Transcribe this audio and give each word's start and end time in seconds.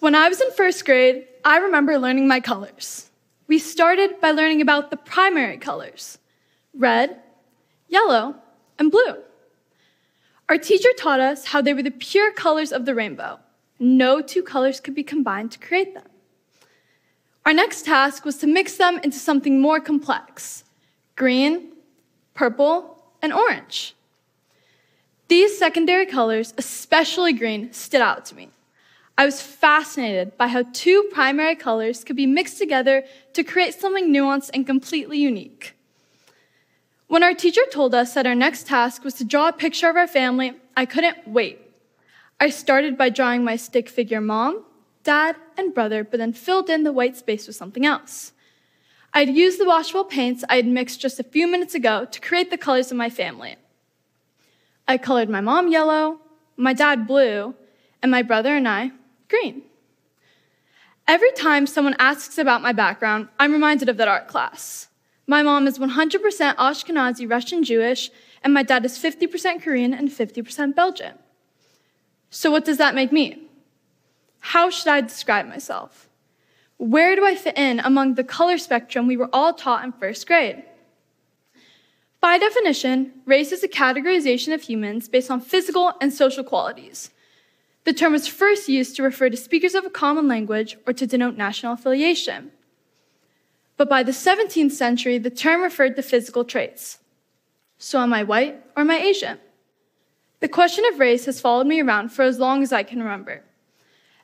When 0.00 0.14
I 0.14 0.30
was 0.30 0.40
in 0.40 0.50
first 0.52 0.86
grade, 0.86 1.26
I 1.44 1.58
remember 1.58 1.98
learning 1.98 2.26
my 2.26 2.40
colors. 2.40 3.10
We 3.46 3.58
started 3.58 4.18
by 4.18 4.30
learning 4.30 4.62
about 4.62 4.90
the 4.90 4.96
primary 4.96 5.58
colors 5.58 6.18
red, 6.72 7.20
yellow, 7.88 8.36
and 8.78 8.90
blue. 8.90 9.16
Our 10.48 10.56
teacher 10.56 10.88
taught 10.96 11.20
us 11.20 11.46
how 11.46 11.60
they 11.60 11.74
were 11.74 11.82
the 11.82 11.90
pure 11.90 12.32
colors 12.32 12.72
of 12.72 12.86
the 12.86 12.94
rainbow. 12.94 13.40
No 13.78 14.22
two 14.22 14.42
colors 14.42 14.80
could 14.80 14.94
be 14.94 15.02
combined 15.02 15.52
to 15.52 15.58
create 15.58 15.92
them. 15.92 16.08
Our 17.44 17.52
next 17.52 17.84
task 17.84 18.24
was 18.24 18.38
to 18.38 18.46
mix 18.46 18.76
them 18.76 19.00
into 19.02 19.18
something 19.18 19.60
more 19.60 19.80
complex 19.80 20.64
green, 21.14 21.72
purple, 22.32 23.04
and 23.20 23.34
orange. 23.34 23.94
These 25.28 25.58
secondary 25.58 26.06
colors, 26.06 26.54
especially 26.56 27.34
green, 27.34 27.72
stood 27.74 28.00
out 28.00 28.24
to 28.26 28.34
me. 28.34 28.48
I 29.20 29.26
was 29.26 29.42
fascinated 29.42 30.38
by 30.38 30.48
how 30.48 30.62
two 30.72 31.06
primary 31.12 31.54
colors 31.54 32.04
could 32.04 32.16
be 32.16 32.24
mixed 32.24 32.56
together 32.56 33.04
to 33.34 33.44
create 33.44 33.74
something 33.74 34.10
nuanced 34.10 34.48
and 34.54 34.66
completely 34.66 35.18
unique. 35.18 35.76
When 37.06 37.22
our 37.22 37.34
teacher 37.34 37.60
told 37.70 37.94
us 37.94 38.14
that 38.14 38.26
our 38.26 38.34
next 38.34 38.66
task 38.66 39.04
was 39.04 39.12
to 39.16 39.26
draw 39.26 39.48
a 39.48 39.52
picture 39.52 39.90
of 39.90 39.96
our 39.96 40.06
family, 40.06 40.54
I 40.74 40.86
couldn't 40.86 41.28
wait. 41.28 41.60
I 42.40 42.48
started 42.48 42.96
by 42.96 43.10
drawing 43.10 43.44
my 43.44 43.56
stick 43.56 43.90
figure 43.90 44.22
mom, 44.22 44.64
dad, 45.04 45.36
and 45.58 45.74
brother, 45.74 46.02
but 46.02 46.16
then 46.16 46.32
filled 46.32 46.70
in 46.70 46.84
the 46.84 46.90
white 46.90 47.18
space 47.18 47.46
with 47.46 47.56
something 47.56 47.84
else. 47.84 48.32
I'd 49.12 49.28
used 49.28 49.60
the 49.60 49.66
washable 49.66 50.04
paints 50.04 50.44
I 50.48 50.56
had 50.56 50.66
mixed 50.66 50.98
just 50.98 51.20
a 51.20 51.24
few 51.24 51.46
minutes 51.46 51.74
ago 51.74 52.06
to 52.06 52.20
create 52.22 52.50
the 52.50 52.56
colors 52.56 52.90
of 52.90 52.96
my 52.96 53.10
family. 53.10 53.56
I 54.88 54.96
colored 54.96 55.28
my 55.28 55.42
mom 55.42 55.70
yellow, 55.70 56.20
my 56.56 56.72
dad 56.72 57.06
blue, 57.06 57.54
and 58.00 58.10
my 58.10 58.22
brother 58.22 58.56
and 58.56 58.66
I 58.66 58.92
green. 59.30 59.62
Every 61.08 61.32
time 61.32 61.66
someone 61.66 61.96
asks 61.98 62.38
about 62.38 62.62
my 62.62 62.72
background, 62.72 63.28
I'm 63.38 63.52
reminded 63.52 63.88
of 63.88 63.96
that 63.96 64.08
art 64.08 64.28
class. 64.28 64.88
My 65.26 65.42
mom 65.42 65.66
is 65.66 65.78
100% 65.78 66.56
Ashkenazi 66.56 67.30
Russian 67.30 67.64
Jewish, 67.64 68.10
and 68.42 68.52
my 68.52 68.62
dad 68.62 68.84
is 68.84 68.98
50% 68.98 69.62
Korean 69.62 69.94
and 69.94 70.08
50% 70.08 70.74
Belgian. 70.74 71.14
So, 72.30 72.50
what 72.50 72.64
does 72.64 72.78
that 72.78 72.94
make 72.94 73.12
me? 73.12 73.42
How 74.40 74.70
should 74.70 74.88
I 74.88 75.00
describe 75.00 75.46
myself? 75.46 76.08
Where 76.78 77.14
do 77.14 77.24
I 77.24 77.34
fit 77.34 77.58
in 77.58 77.80
among 77.80 78.14
the 78.14 78.24
color 78.24 78.56
spectrum 78.56 79.06
we 79.06 79.16
were 79.16 79.28
all 79.32 79.52
taught 79.52 79.84
in 79.84 79.92
first 79.92 80.26
grade? 80.26 80.62
By 82.20 82.38
definition, 82.38 83.12
race 83.26 83.52
is 83.52 83.62
a 83.62 83.68
categorization 83.68 84.54
of 84.54 84.62
humans 84.62 85.08
based 85.08 85.30
on 85.30 85.40
physical 85.40 85.92
and 86.00 86.12
social 86.12 86.44
qualities. 86.44 87.10
The 87.84 87.92
term 87.92 88.12
was 88.12 88.26
first 88.26 88.68
used 88.68 88.96
to 88.96 89.02
refer 89.02 89.30
to 89.30 89.36
speakers 89.36 89.74
of 89.74 89.84
a 89.84 89.90
common 89.90 90.28
language 90.28 90.76
or 90.86 90.92
to 90.92 91.06
denote 91.06 91.36
national 91.36 91.72
affiliation. 91.72 92.52
But 93.76 93.88
by 93.88 94.02
the 94.02 94.12
17th 94.12 94.72
century, 94.72 95.16
the 95.16 95.30
term 95.30 95.62
referred 95.62 95.96
to 95.96 96.02
physical 96.02 96.44
traits. 96.44 96.98
So 97.78 98.00
am 98.00 98.12
I 98.12 98.22
white 98.22 98.62
or 98.76 98.82
am 98.82 98.90
I 98.90 98.98
Asian? 98.98 99.38
The 100.40 100.48
question 100.48 100.84
of 100.86 100.98
race 100.98 101.24
has 101.24 101.40
followed 101.40 101.66
me 101.66 101.80
around 101.80 102.10
for 102.10 102.22
as 102.22 102.38
long 102.38 102.62
as 102.62 102.72
I 102.72 102.82
can 102.82 102.98
remember. 102.98 103.42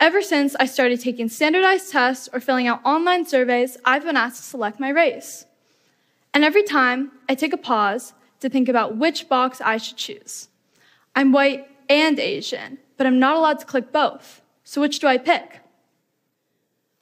Ever 0.00 0.22
since 0.22 0.54
I 0.60 0.66
started 0.66 1.00
taking 1.00 1.28
standardized 1.28 1.90
tests 1.90 2.28
or 2.32 2.40
filling 2.40 2.66
out 2.66 2.80
online 2.84 3.26
surveys, 3.26 3.76
I've 3.84 4.04
been 4.04 4.16
asked 4.16 4.36
to 4.36 4.42
select 4.42 4.78
my 4.78 4.90
race. 4.90 5.44
And 6.32 6.44
every 6.44 6.62
time 6.62 7.10
I 7.28 7.34
take 7.34 7.52
a 7.52 7.58
pause 7.58 8.12
to 8.40 8.48
think 8.48 8.68
about 8.68 8.96
which 8.96 9.28
box 9.28 9.60
I 9.60 9.76
should 9.78 9.96
choose. 9.96 10.48
I'm 11.16 11.32
white 11.32 11.66
and 11.88 12.20
Asian, 12.20 12.78
but 12.98 13.06
I'm 13.06 13.18
not 13.18 13.36
allowed 13.36 13.60
to 13.60 13.66
click 13.66 13.90
both. 13.90 14.42
So 14.64 14.82
which 14.82 14.98
do 14.98 15.06
I 15.06 15.16
pick? 15.16 15.60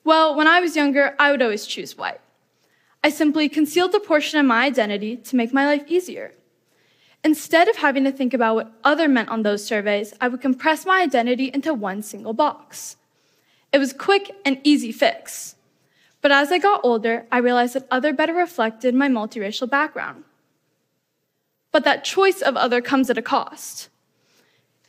Well, 0.05 0.37
when 0.37 0.47
I 0.47 0.61
was 0.61 0.77
younger, 0.77 1.17
I 1.19 1.33
would 1.33 1.43
always 1.43 1.67
choose 1.67 1.99
white. 1.99 2.21
I 3.03 3.09
simply 3.09 3.49
concealed 3.49 3.91
the 3.91 3.99
portion 3.99 4.39
of 4.39 4.47
my 4.47 4.65
identity 4.65 5.17
to 5.17 5.37
make 5.37 5.53
my 5.53 5.67
life 5.67 5.83
easier. 5.89 6.33
Instead 7.25 7.67
of 7.67 7.77
having 7.77 8.05
to 8.05 8.13
think 8.13 8.33
about 8.33 8.55
what 8.55 8.73
other 8.85 9.09
meant 9.09 9.31
on 9.31 9.43
those 9.43 9.65
surveys, 9.65 10.15
I 10.21 10.29
would 10.29 10.41
compress 10.41 10.87
my 10.87 11.03
identity 11.03 11.51
into 11.53 11.75
one 11.75 12.03
single 12.03 12.35
box. 12.35 12.97
It 13.73 13.79
was 13.79 13.91
a 13.91 13.97
quick 13.97 14.31
and 14.45 14.61
easy 14.63 14.93
fix. 14.93 15.57
But 16.21 16.31
as 16.31 16.53
I 16.53 16.59
got 16.59 16.81
older, 16.85 17.27
I 17.33 17.39
realized 17.39 17.75
that 17.75 17.89
other 17.91 18.13
better 18.13 18.35
reflected 18.35 18.95
my 18.95 19.09
multiracial 19.09 19.69
background. 19.69 20.25
But 21.73 21.85
that 21.85 22.05
choice 22.05 22.43
of 22.43 22.57
other 22.57 22.81
comes 22.81 23.11
at 23.11 23.19
a 23.19 23.23
cost. 23.23 23.89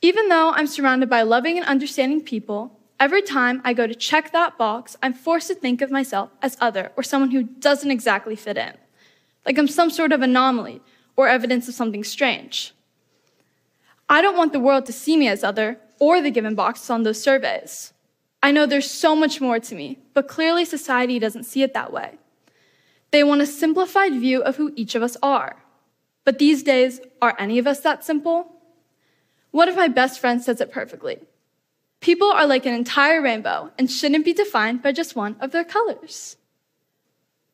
Even 0.01 0.29
though 0.29 0.51
I'm 0.51 0.67
surrounded 0.67 1.09
by 1.09 1.23
loving 1.23 1.57
and 1.57 1.65
understanding 1.65 2.21
people, 2.21 2.79
every 2.99 3.21
time 3.21 3.61
I 3.65 3.73
go 3.73 3.87
to 3.87 3.95
check 3.95 4.31
that 4.31 4.57
box, 4.57 4.95
I'm 5.01 5.13
forced 5.13 5.47
to 5.47 5.55
think 5.55 5.81
of 5.81 5.91
myself 5.91 6.29
as 6.41 6.57
other 6.61 6.91
or 6.95 7.03
someone 7.03 7.31
who 7.31 7.43
doesn't 7.43 7.91
exactly 7.91 8.35
fit 8.35 8.57
in. 8.57 8.73
Like 9.45 9.57
I'm 9.57 9.67
some 9.67 9.89
sort 9.89 10.11
of 10.11 10.21
anomaly 10.21 10.81
or 11.15 11.27
evidence 11.27 11.67
of 11.67 11.73
something 11.73 12.03
strange. 12.03 12.73
I 14.09 14.21
don't 14.21 14.37
want 14.37 14.53
the 14.53 14.59
world 14.59 14.85
to 14.85 14.93
see 14.93 15.17
me 15.17 15.27
as 15.27 15.43
other 15.43 15.79
or 15.99 16.21
the 16.21 16.31
given 16.31 16.53
boxes 16.53 16.89
on 16.89 17.03
those 17.03 17.21
surveys. 17.21 17.93
I 18.43 18.51
know 18.51 18.65
there's 18.65 18.89
so 18.89 19.15
much 19.15 19.41
more 19.41 19.59
to 19.59 19.75
me, 19.75 19.97
but 20.13 20.27
clearly 20.27 20.63
society 20.63 21.17
doesn't 21.17 21.43
see 21.43 21.63
it 21.63 21.73
that 21.73 21.91
way. 21.91 22.19
They 23.11 23.23
want 23.23 23.41
a 23.41 23.47
simplified 23.47 24.13
view 24.13 24.41
of 24.43 24.57
who 24.57 24.73
each 24.75 24.93
of 24.93 25.01
us 25.01 25.17
are. 25.23 25.63
But 26.23 26.39
these 26.39 26.61
days, 26.61 26.99
are 27.21 27.35
any 27.39 27.57
of 27.57 27.65
us 27.65 27.79
that 27.79 28.05
simple? 28.05 28.56
One 29.57 29.69
of 29.69 29.75
my 29.75 29.88
best 29.88 30.19
friends 30.19 30.45
says 30.45 30.62
it 30.62 30.72
perfectly. 30.72 31.18
People 32.00 32.29
are 32.31 32.45
like 32.45 32.68
an 32.68 32.75
entire 32.75 33.23
rainbow 33.23 33.72
and 33.79 33.90
shouldn't 33.90 34.23
be 34.23 34.31
defined 34.31 34.84
by 34.84 34.91
just 34.91 35.16
one 35.16 35.35
of 35.40 35.50
their 35.50 35.63
colors. 35.63 36.38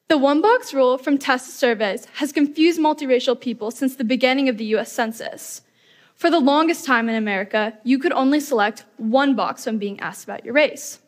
The 0.10 0.18
one 0.18 0.42
box 0.42 0.74
rule 0.74 0.98
from 0.98 1.18
test 1.18 1.56
surveys 1.56 2.04
has 2.16 2.34
confused 2.34 2.78
multiracial 2.78 3.40
people 3.40 3.72
since 3.72 3.96
the 3.96 4.04
beginning 4.04 4.50
of 4.50 4.58
the 4.58 4.66
US 4.76 4.92
Census. 4.92 5.62
For 6.14 6.30
the 6.30 6.42
longest 6.42 6.84
time 6.84 7.08
in 7.08 7.16
America, 7.16 7.78
you 7.86 7.98
could 7.98 8.12
only 8.12 8.42
select 8.42 8.84
one 8.98 9.34
box 9.34 9.66
when 9.66 9.78
being 9.78 10.02
asked 10.02 10.26
about 10.26 10.44
your 10.44 10.56
race. 10.56 11.00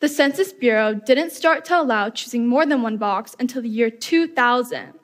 The 0.00 0.08
Census 0.08 0.52
Bureau 0.52 0.92
didn't 0.92 1.30
start 1.30 1.64
to 1.66 1.80
allow 1.80 2.10
choosing 2.10 2.48
more 2.48 2.66
than 2.66 2.82
one 2.82 2.96
box 2.96 3.36
until 3.38 3.62
the 3.62 3.68
year 3.68 3.90
2000. 3.90 4.94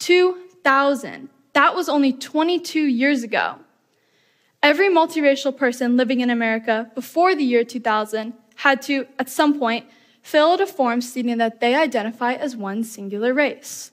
2000. 0.00 1.28
That 1.54 1.74
was 1.74 1.88
only 1.88 2.12
22 2.12 2.78
years 2.78 3.22
ago. 3.22 3.56
Every 4.62 4.88
multiracial 4.88 5.56
person 5.56 5.96
living 5.96 6.20
in 6.20 6.30
America 6.30 6.88
before 6.94 7.34
the 7.34 7.42
year 7.42 7.64
2000 7.64 8.32
had 8.56 8.80
to, 8.82 9.08
at 9.18 9.28
some 9.28 9.58
point, 9.58 9.86
fill 10.22 10.52
out 10.52 10.60
a 10.60 10.66
form 10.68 11.00
stating 11.00 11.38
that 11.38 11.58
they 11.58 11.74
identify 11.74 12.34
as 12.34 12.56
one 12.56 12.84
singular 12.84 13.34
race 13.34 13.90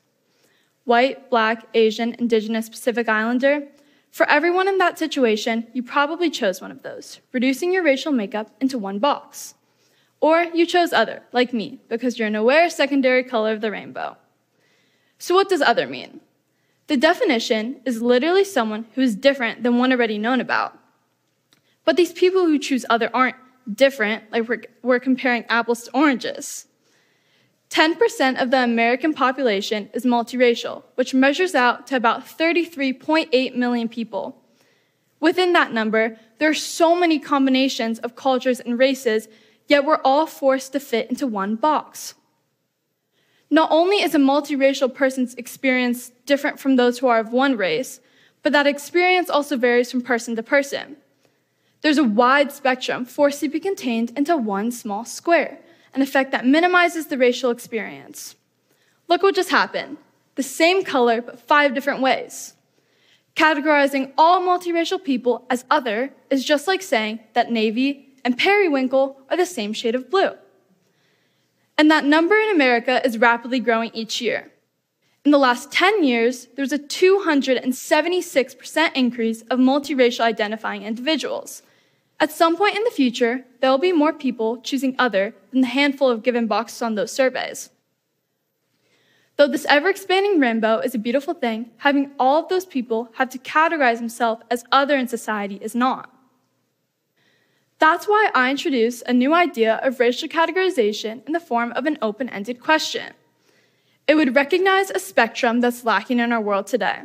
white, 0.86 1.30
black, 1.30 1.68
Asian, 1.76 2.16
indigenous, 2.18 2.68
Pacific 2.68 3.08
Islander. 3.08 3.68
For 4.10 4.28
everyone 4.28 4.68
in 4.68 4.80
that 4.80 4.98
situation, 4.98 5.68
you 5.72 5.84
probably 5.84 6.32
chose 6.32 6.62
one 6.62 6.72
of 6.72 6.82
those, 6.82 7.20
reducing 7.32 7.72
your 7.72 7.84
racial 7.84 8.12
makeup 8.12 8.50
into 8.60 8.80
one 8.80 8.98
box. 8.98 9.54
Or 10.20 10.42
you 10.42 10.66
chose 10.66 10.92
other, 10.92 11.22
like 11.32 11.54
me, 11.54 11.80
because 11.90 12.18
you're 12.18 12.28
an 12.28 12.36
aware 12.36 12.72
secondary 12.72 13.24
color 13.24 13.52
of 13.54 13.62
the 13.62 13.70
rainbow. 13.70 14.18
So, 15.20 15.36
what 15.36 15.48
does 15.48 15.62
other 15.62 15.86
mean? 15.86 16.22
The 16.90 16.98
definition 16.98 17.82
is 17.86 18.02
literally 18.02 18.44
someone 18.44 18.88
who 18.96 19.02
is 19.02 19.16
different 19.16 19.62
than 19.62 19.78
one 19.78 19.92
already 19.92 20.18
known 20.18 20.42
about. 20.42 20.76
But 21.86 21.98
these 21.98 22.12
people 22.12 22.48
who 22.48 22.58
choose 22.58 22.84
other 22.90 23.12
aren't 23.14 23.36
different, 23.72 24.24
like 24.32 24.50
we're, 24.50 24.64
we're 24.82 25.00
comparing 25.00 25.46
apples 25.50 25.84
to 25.84 25.92
oranges. 25.96 26.66
10% 27.70 28.42
of 28.42 28.50
the 28.50 28.64
American 28.64 29.14
population 29.14 29.92
is 29.94 30.04
multiracial, 30.04 30.82
which 30.96 31.14
measures 31.14 31.54
out 31.54 31.86
to 31.86 31.96
about 31.96 32.26
33.8 32.26 33.56
million 33.56 33.88
people. 33.88 34.42
Within 35.20 35.54
that 35.54 35.72
number, 35.72 36.18
there 36.40 36.50
are 36.50 36.56
so 36.56 36.96
many 36.96 37.20
combinations 37.20 38.00
of 38.00 38.16
cultures 38.16 38.60
and 38.60 38.80
races, 38.80 39.28
yet 39.68 39.86
we're 39.86 40.02
all 40.04 40.26
forced 40.26 40.72
to 40.72 40.80
fit 40.80 41.12
into 41.12 41.28
one 41.28 41.56
box. 41.56 42.16
Not 43.52 43.72
only 43.72 43.98
is 43.98 44.14
a 44.14 44.20
multiracial 44.20 44.94
person's 44.94 45.34
experience 45.36 46.12
different 46.26 46.60
from 46.60 46.76
those 46.76 47.00
who 47.00 47.08
are 47.08 47.20
of 47.20 47.34
one 47.34 47.58
race, 47.58 48.00
but 48.44 48.54
that 48.54 48.68
experience 48.68 49.30
also 49.30 49.58
varies 49.58 49.92
from 49.92 50.02
person 50.02 50.36
to 50.36 50.44
person. 50.44 50.98
There's 51.82 51.98
a 51.98 52.04
wide 52.04 52.52
spectrum 52.52 53.06
forced 53.06 53.40
to 53.40 53.50
be 53.50 53.60
contained 53.60 54.12
into 54.18 54.38
one 54.38 54.72
small 54.72 55.06
square, 55.06 55.60
an 55.94 56.02
effect 56.02 56.32
that 56.32 56.46
minimizes 56.46 57.08
the 57.08 57.18
racial 57.18 57.52
experience. 57.52 58.36
Look 59.08 59.24
what 59.24 59.36
just 59.36 59.50
happened 59.50 59.98
the 60.36 60.44
same 60.44 60.86
color, 60.86 61.22
but 61.22 61.38
five 61.40 61.74
different 61.74 62.02
ways. 62.02 62.54
Categorizing 63.36 64.14
all 64.18 64.42
multiracial 64.42 65.04
people 65.04 65.46
as 65.50 65.66
other 65.70 66.14
is 66.30 66.46
just 66.46 66.66
like 66.66 66.82
saying 66.82 67.20
that 67.34 67.52
navy 67.52 68.14
and 68.24 68.38
periwinkle 68.38 69.18
are 69.30 69.36
the 69.36 69.46
same 69.46 69.74
shade 69.74 69.96
of 69.96 70.10
blue. 70.10 70.32
And 71.80 71.90
that 71.90 72.04
number 72.04 72.36
in 72.36 72.52
America 72.52 73.02
is 73.06 73.18
rapidly 73.18 73.62
growing 73.62 73.92
each 73.94 74.20
year. 74.20 74.52
In 75.24 75.32
the 75.32 75.38
last 75.38 75.72
10 75.72 76.04
years, 76.04 76.50
there's 76.58 76.74
a 76.74 76.78
276% 76.78 78.92
increase 78.96 79.44
of 79.44 79.60
multiracial 79.60 80.26
identifying 80.26 80.84
individuals, 80.84 81.62
At 82.20 82.34
some 82.34 82.58
point 82.58 82.76
in 82.76 82.84
the 82.84 82.92
future, 82.92 83.46
there 83.62 83.72
will 83.72 83.78
be 83.78 83.94
more 83.94 84.12
people 84.12 84.60
choosing 84.60 84.94
other 85.00 85.34
than 85.52 85.62
the 85.62 85.68
handful 85.68 86.10
of 86.10 86.22
given 86.22 86.48
boxes 86.48 86.82
on 86.82 86.96
those 86.96 87.14
surveys. 87.14 87.70
Though 89.38 89.48
this 89.48 89.66
ever 89.70 89.90
expanding 89.90 90.38
rainbow 90.38 90.80
is 90.80 90.94
a 90.94 91.00
beautiful 91.00 91.34
thing, 91.34 91.72
having 91.78 92.12
all 92.20 92.44
of 92.44 92.50
those 92.50 92.66
people 92.66 93.08
have 93.14 93.30
to 93.30 93.38
categorize 93.38 94.00
themselves 94.00 94.44
as 94.52 94.66
other 94.70 94.98
in 94.98 95.08
society 95.08 95.60
is 95.62 95.74
not. 95.74 96.14
That's 97.80 98.10
why 98.10 98.30
I 98.36 98.52
introduce 98.52 99.02
a 99.04 99.14
new 99.14 99.34
idea 99.34 99.80
of 99.82 100.02
racial 100.02 100.28
categorization 100.28 101.26
in 101.26 101.32
the 101.32 101.40
form 101.40 101.72
of 101.72 101.86
an 101.86 101.98
open 102.02 102.28
ended 102.28 102.60
question. 102.60 103.14
It 104.06 104.16
would 104.16 104.36
recognize 104.36 104.90
a 104.90 105.00
spectrum 105.00 105.62
that's 105.62 105.86
lacking 105.86 106.20
in 106.20 106.34
our 106.34 106.42
world 106.42 106.68
today. 106.68 107.04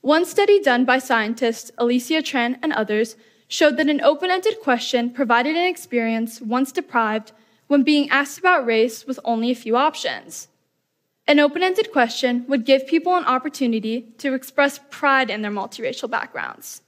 One 0.00 0.24
study 0.24 0.60
done 0.60 0.84
by 0.84 1.00
scientists 1.00 1.72
Alicia 1.76 2.22
Tran 2.22 2.58
and 2.62 2.72
others 2.72 3.16
showed 3.48 3.76
that 3.78 3.88
an 3.88 4.00
open 4.00 4.30
ended 4.30 4.60
question 4.62 5.10
provided 5.10 5.56
an 5.56 5.66
experience 5.66 6.40
once 6.40 6.70
deprived 6.70 7.32
when 7.66 7.82
being 7.82 8.08
asked 8.10 8.38
about 8.38 8.64
race 8.64 9.06
with 9.06 9.18
only 9.24 9.50
a 9.50 9.56
few 9.56 9.76
options. 9.76 10.46
An 11.26 11.40
open 11.40 11.64
ended 11.64 11.90
question 11.90 12.44
would 12.46 12.64
give 12.64 12.86
people 12.86 13.16
an 13.16 13.24
opportunity 13.24 14.02
to 14.18 14.34
express 14.34 14.78
pride 14.90 15.30
in 15.30 15.42
their 15.42 15.50
multiracial 15.50 16.08
backgrounds. 16.08 16.82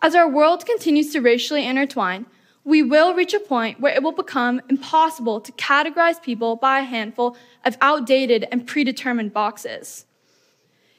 As 0.00 0.14
our 0.14 0.28
world 0.28 0.64
continues 0.64 1.12
to 1.12 1.20
racially 1.20 1.66
intertwine, 1.66 2.26
we 2.64 2.82
will 2.82 3.14
reach 3.14 3.34
a 3.34 3.40
point 3.40 3.80
where 3.80 3.94
it 3.94 4.02
will 4.02 4.12
become 4.12 4.60
impossible 4.68 5.40
to 5.40 5.52
categorize 5.52 6.22
people 6.22 6.54
by 6.54 6.80
a 6.80 6.84
handful 6.84 7.36
of 7.64 7.76
outdated 7.80 8.46
and 8.52 8.66
predetermined 8.66 9.32
boxes. 9.32 10.06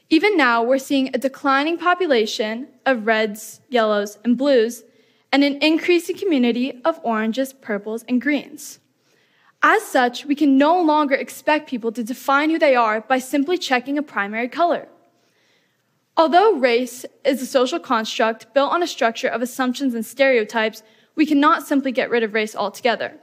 Even 0.10 0.36
now, 0.36 0.64
we're 0.64 0.80
seeing 0.80 1.10
a 1.10 1.20
declining 1.20 1.78
population 1.78 2.68
of 2.86 3.06
reds, 3.06 3.62
yellows, 3.70 4.18
and 4.26 4.38
blues, 4.38 4.84
and 5.32 5.44
an 5.44 5.62
increasing 5.62 6.18
community 6.18 6.82
of 6.84 7.00
oranges, 7.04 7.54
purples, 7.54 8.04
and 8.08 8.22
greens. 8.22 8.80
As 9.62 9.84
such, 9.84 10.26
we 10.26 10.36
can 10.36 10.58
no 10.58 10.82
longer 10.82 11.16
expect 11.16 11.70
people 11.70 11.92
to 11.92 12.04
define 12.04 12.50
who 12.50 12.58
they 12.58 12.76
are 12.76 13.02
by 13.02 13.20
simply 13.20 13.58
checking 13.58 13.98
a 13.98 14.04
primary 14.04 14.48
color. 14.48 14.88
Although 16.20 16.56
race 16.56 17.06
is 17.24 17.42
a 17.42 17.46
social 17.46 17.80
construct 17.80 18.54
built 18.54 18.74
on 18.74 18.84
a 18.84 18.88
structure 18.88 19.30
of 19.30 19.42
assumptions 19.42 19.94
and 19.94 20.06
stereotypes, 20.06 20.84
we 21.16 21.26
cannot 21.26 21.66
simply 21.66 21.94
get 21.94 22.10
rid 22.10 22.24
of 22.24 22.34
race 22.34 22.54
altogether. 22.54 23.14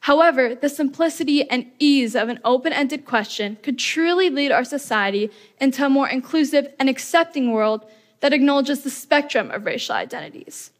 However, 0.00 0.54
the 0.54 0.68
simplicity 0.68 1.48
and 1.48 1.72
ease 1.78 2.14
of 2.14 2.28
an 2.28 2.38
open 2.44 2.74
ended 2.74 3.06
question 3.06 3.56
could 3.62 3.78
truly 3.78 4.28
lead 4.28 4.52
our 4.52 4.62
society 4.62 5.30
into 5.58 5.86
a 5.86 5.88
more 5.88 6.06
inclusive 6.06 6.68
and 6.78 6.90
accepting 6.90 7.50
world 7.50 7.86
that 8.20 8.34
acknowledges 8.34 8.82
the 8.82 8.90
spectrum 8.90 9.50
of 9.50 9.64
racial 9.64 9.94
identities. 9.94 10.70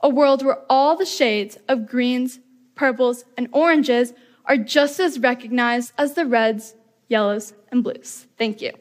A 0.00 0.10
world 0.10 0.44
where 0.44 0.58
all 0.68 0.94
the 0.94 1.06
shades 1.06 1.56
of 1.68 1.88
greens, 1.88 2.38
purples, 2.74 3.24
and 3.38 3.48
oranges 3.50 4.12
are 4.44 4.58
just 4.58 5.00
as 5.00 5.18
recognized 5.20 5.94
as 5.96 6.12
the 6.12 6.26
reds, 6.26 6.74
yellows, 7.08 7.54
and 7.72 7.82
blues. 7.82 8.26
Thank 8.36 8.60
you. 8.60 8.72